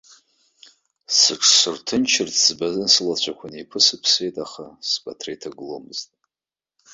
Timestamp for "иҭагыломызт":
5.35-6.09